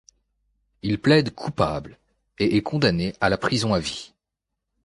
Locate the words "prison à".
3.37-3.79